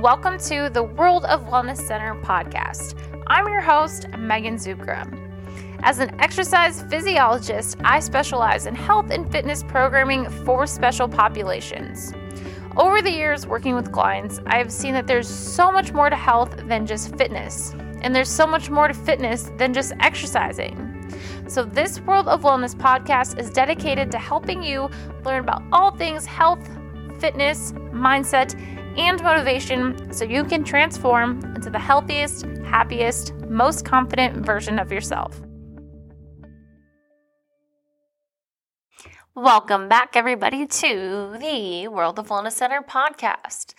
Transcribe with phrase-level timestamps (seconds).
[0.00, 2.94] welcome to the World of Wellness Center podcast.
[3.26, 5.06] I'm your host, Megan Zukra.
[5.82, 12.14] As an exercise physiologist, I specialize in health and fitness programming for special populations.
[12.78, 16.16] Over the years working with clients, I have seen that there's so much more to
[16.16, 21.12] health than just fitness, and there's so much more to fitness than just exercising.
[21.46, 24.88] So, this World of Wellness podcast is dedicated to helping you
[25.26, 26.66] learn about all things health,
[27.18, 28.54] fitness, mindset,
[29.00, 35.40] and motivation so you can transform into the healthiest, happiest, most confident version of yourself.
[39.34, 43.72] Welcome back, everybody, to the World of Wellness Center podcast.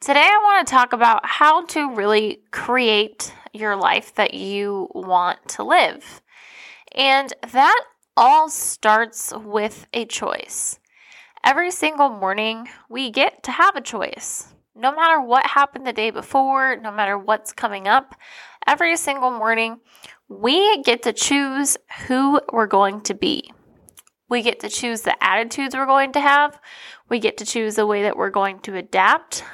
[0.00, 5.46] Today, I want to talk about how to really create your life that you want
[5.50, 6.20] to live.
[6.92, 7.84] And that
[8.16, 10.80] all starts with a choice.
[11.44, 16.10] Every single morning, we get to have a choice no matter what happened the day
[16.10, 18.14] before, no matter what's coming up,
[18.66, 19.80] every single morning,
[20.28, 23.52] we get to choose who we're going to be.
[24.28, 26.58] We get to choose the attitudes we're going to have.
[27.08, 29.44] We get to choose the way that we're going to adapt.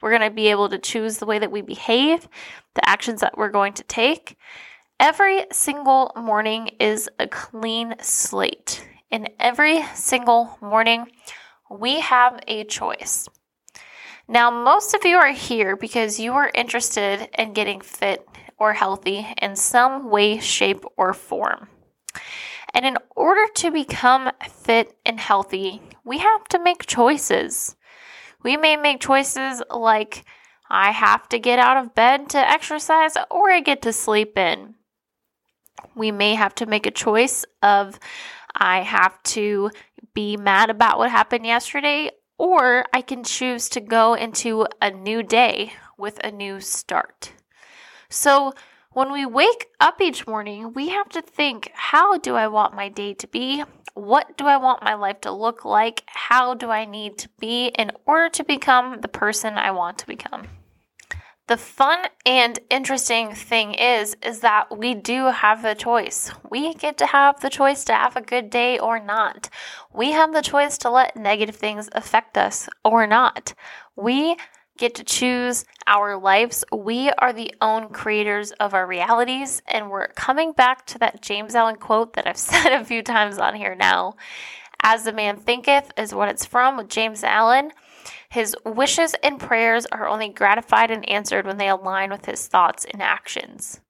[0.00, 2.26] We're going to be able to choose the way that we behave,
[2.74, 4.38] the actions that we're going to take.
[4.98, 8.86] Every single morning is a clean slate.
[9.10, 11.10] And every single morning,
[11.70, 13.28] we have a choice.
[14.30, 18.24] Now, most of you are here because you are interested in getting fit
[18.60, 21.66] or healthy in some way, shape, or form.
[22.72, 27.74] And in order to become fit and healthy, we have to make choices.
[28.44, 30.24] We may make choices like,
[30.70, 34.76] I have to get out of bed to exercise or I get to sleep in.
[35.96, 37.98] We may have to make a choice of,
[38.54, 39.72] I have to
[40.14, 45.22] be mad about what happened yesterday or I can choose to go into a new
[45.22, 47.34] day with a new start.
[48.08, 48.54] So,
[48.92, 52.88] when we wake up each morning, we have to think how do I want my
[52.88, 53.62] day to be?
[53.92, 56.02] What do I want my life to look like?
[56.06, 60.06] How do I need to be in order to become the person I want to
[60.06, 60.48] become?
[61.50, 66.30] The fun and interesting thing is is that we do have the choice.
[66.48, 69.50] We get to have the choice to have a good day or not.
[69.92, 73.52] We have the choice to let negative things affect us or not.
[73.96, 74.36] We
[74.78, 76.64] get to choose our lives.
[76.70, 81.56] We are the own creators of our realities and we're coming back to that James
[81.56, 84.14] Allen quote that I've said a few times on here now.
[84.84, 87.72] As a man thinketh is what it's from with James Allen.
[88.30, 92.86] His wishes and prayers are only gratified and answered when they align with his thoughts
[92.90, 93.80] and actions.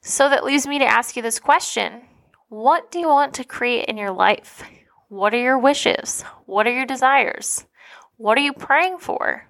[0.00, 2.02] So that leaves me to ask you this question
[2.48, 4.62] What do you want to create in your life?
[5.08, 6.22] What are your wishes?
[6.46, 7.66] What are your desires?
[8.16, 9.48] What are you praying for?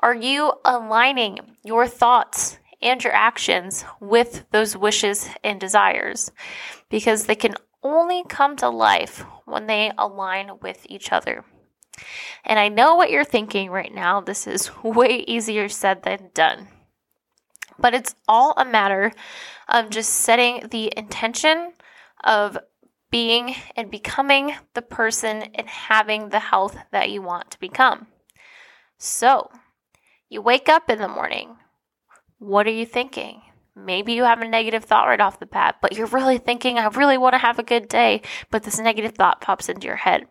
[0.00, 6.30] Are you aligning your thoughts and your actions with those wishes and desires?
[6.90, 11.44] Because they can only come to life when they align with each other.
[12.44, 14.20] And I know what you're thinking right now.
[14.20, 16.68] This is way easier said than done.
[17.78, 19.12] But it's all a matter
[19.68, 21.72] of just setting the intention
[22.24, 22.58] of
[23.10, 28.06] being and becoming the person and having the health that you want to become.
[28.98, 29.50] So,
[30.28, 31.56] you wake up in the morning.
[32.38, 33.42] What are you thinking?
[33.74, 36.86] Maybe you have a negative thought right off the bat, but you're really thinking, I
[36.86, 40.26] really want to have a good day, but this negative thought pops into your head.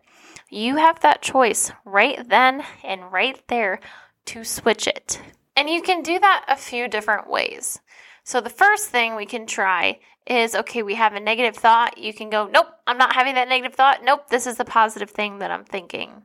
[0.48, 3.80] You have that choice right then and right there
[4.26, 5.20] to switch it.
[5.56, 7.80] And you can do that a few different ways.
[8.22, 11.98] So, the first thing we can try is okay, we have a negative thought.
[11.98, 14.04] You can go, nope, I'm not having that negative thought.
[14.04, 16.22] Nope, this is the positive thing that I'm thinking.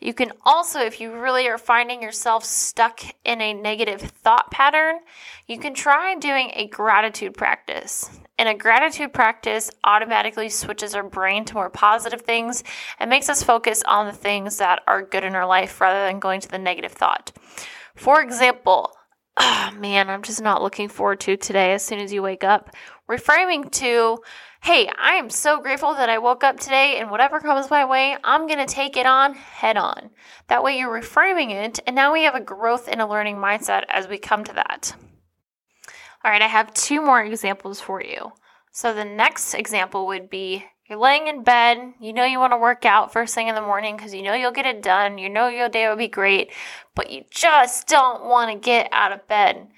[0.00, 4.96] You can also, if you really are finding yourself stuck in a negative thought pattern,
[5.46, 8.08] you can try doing a gratitude practice.
[8.38, 12.62] And a gratitude practice automatically switches our brain to more positive things
[13.00, 16.20] and makes us focus on the things that are good in our life rather than
[16.20, 17.32] going to the negative thought.
[17.96, 18.92] For example,
[19.36, 22.70] oh man, I'm just not looking forward to today as soon as you wake up.
[23.08, 24.18] Reframing to,
[24.60, 28.16] hey, I am so grateful that I woke up today and whatever comes my way,
[28.22, 30.10] I'm going to take it on head on.
[30.48, 33.84] That way you're reframing it, and now we have a growth and a learning mindset
[33.88, 34.94] as we come to that.
[36.22, 38.32] All right, I have two more examples for you.
[38.72, 42.58] So the next example would be you're laying in bed, you know you want to
[42.58, 45.28] work out first thing in the morning because you know you'll get it done, you
[45.28, 46.50] know your day will be great,
[46.94, 49.68] but you just don't want to get out of bed.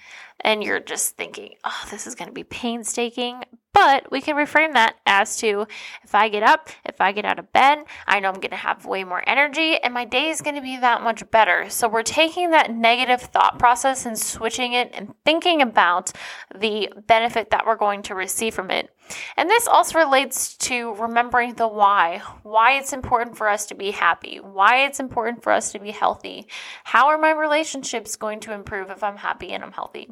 [0.43, 4.73] And you're just thinking, oh, this is going to be painstaking, But we can reframe
[4.75, 5.67] that as to
[6.03, 8.57] if I get up, if I get out of bed, I know I'm going to
[8.57, 11.71] have way more energy and my day is going to be that much better.
[11.71, 16.13] So we're taking that negative thought process and switching it and thinking about
[16.55, 18.91] the benefit that we're going to receive from it.
[19.37, 23.93] And this also relates to remembering the why, why it's important for us to be
[23.93, 26.47] happy, why it's important for us to be healthy.
[26.85, 30.11] How are my relationships going to improve if I'm happy and I'm healthy?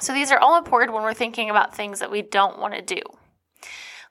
[0.00, 2.82] So these are all important when we're thinking about things that we don't want to
[2.82, 3.00] do.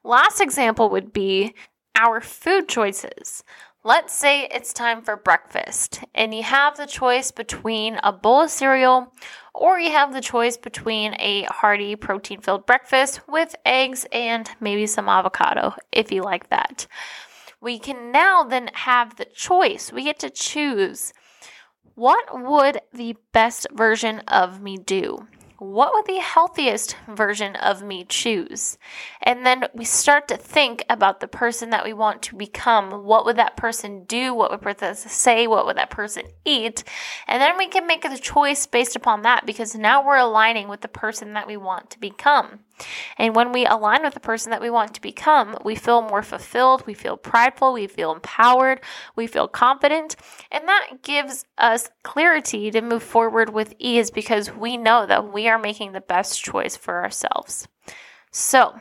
[0.03, 1.53] Last example would be
[1.95, 3.43] our food choices.
[3.85, 8.49] Let's say it's time for breakfast and you have the choice between a bowl of
[8.49, 9.13] cereal
[9.53, 14.87] or you have the choice between a hearty protein filled breakfast with eggs and maybe
[14.87, 16.87] some avocado if you like that.
[17.59, 19.91] We can now then have the choice.
[19.91, 21.13] We get to choose
[21.95, 25.27] what would the best version of me do?
[25.57, 28.77] What would the healthiest version of me choose?
[29.21, 33.05] And then we start to think about the person that we want to become.
[33.05, 34.33] What would that person do?
[34.33, 35.47] What would that person say?
[35.47, 36.83] What would that person eat?
[37.27, 40.81] And then we can make the choice based upon that because now we're aligning with
[40.81, 42.59] the person that we want to become.
[43.17, 46.23] And when we align with the person that we want to become, we feel more
[46.23, 48.81] fulfilled, we feel prideful, we feel empowered,
[49.15, 50.15] we feel confident,
[50.51, 55.47] and that gives us clarity to move forward with ease because we know that we
[55.47, 57.67] are making the best choice for ourselves.
[58.31, 58.75] So,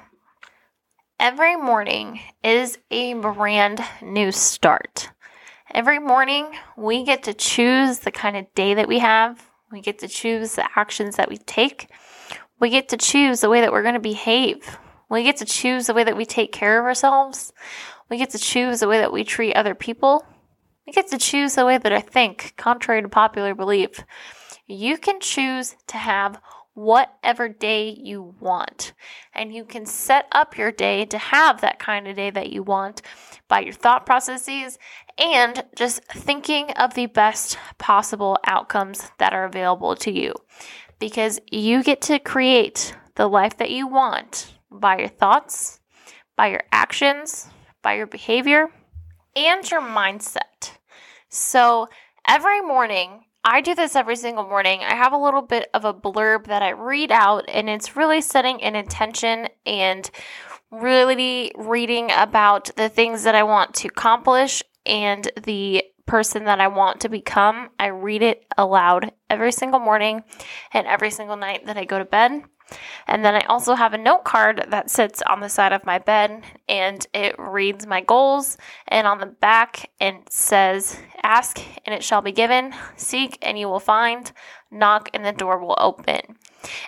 [1.21, 5.11] every morning is a brand new start.
[5.75, 9.49] Every morning, we get to choose the kind of day that we have.
[9.71, 11.89] We get to choose the actions that we take.
[12.63, 14.79] We get to choose the way that we're going to behave.
[15.11, 17.53] We get to choose the way that we take care of ourselves.
[18.09, 20.25] We get to choose the way that we treat other people.
[20.87, 24.05] We get to choose the way that I think, contrary to popular belief.
[24.69, 26.41] You can choose to have
[26.75, 28.93] whatever day you want.
[29.35, 32.63] And you can set up your day to have that kind of day that you
[32.63, 33.03] want
[33.49, 34.79] by your thought processes
[35.19, 40.33] and just thinking of the best possible outcomes that are available to you
[41.03, 45.81] because you get to create the life that you want by your thoughts,
[46.37, 47.49] by your actions,
[47.83, 48.69] by your behavior,
[49.35, 50.77] and your mindset.
[51.29, 51.89] So
[52.25, 54.83] every morning, I do this every single morning.
[54.83, 58.21] I have a little bit of a blurb that I read out, and it's really
[58.21, 60.09] setting an intention and
[60.71, 66.69] really reading about the things that I want to accomplish and the person that I
[66.69, 67.71] want to become.
[67.79, 70.23] I read it aloud every single morning
[70.73, 72.43] and every single night that I go to bed.
[73.07, 75.99] And then I also have a note card that sits on the side of my
[75.99, 78.57] bed and it reads my goals.
[78.89, 83.69] And on the back, it says, Ask and it shall be given, seek and you
[83.69, 84.33] will find,
[84.71, 86.39] knock and the door will open.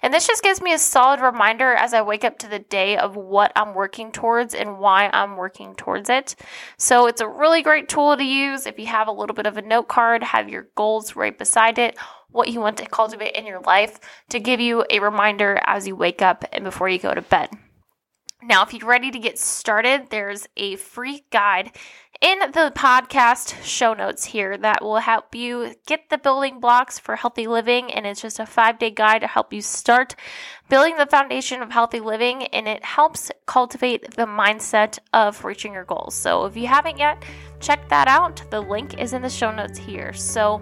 [0.02, 2.96] And this just gives me a solid reminder as I wake up to the day
[2.96, 6.34] of what I'm working towards and why I'm working towards it.
[6.76, 9.56] So it's a really great tool to use if you have a little bit of
[9.56, 11.96] a note card, have your goals right beside it,
[12.30, 14.00] what you want to cultivate in your life
[14.30, 17.50] to give you a reminder as you wake up and before you go to bed.
[18.46, 21.70] Now, if you're ready to get started, there's a free guide
[22.20, 27.16] in the podcast show notes here that will help you get the building blocks for
[27.16, 27.92] healthy living.
[27.92, 30.14] And it's just a five day guide to help you start
[30.68, 32.44] building the foundation of healthy living.
[32.46, 36.14] And it helps cultivate the mindset of reaching your goals.
[36.14, 37.22] So if you haven't yet,
[37.60, 38.42] check that out.
[38.50, 40.12] The link is in the show notes here.
[40.12, 40.60] So,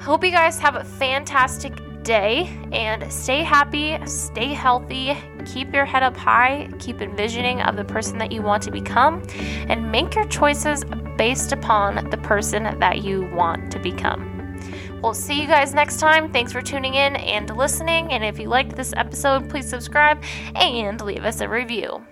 [0.00, 1.72] hope you guys have a fantastic
[2.02, 7.84] day and stay happy, stay healthy, keep your head up high, keep envisioning of the
[7.84, 9.22] person that you want to become,
[9.68, 10.84] and make your choices
[11.16, 14.28] based upon the person that you want to become.
[15.02, 16.32] We'll see you guys next time.
[16.32, 18.12] Thanks for tuning in and listening.
[18.12, 20.22] And if you liked this episode, please subscribe
[20.54, 22.04] and leave us a review.